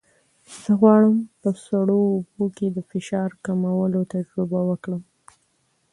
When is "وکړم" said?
4.69-5.03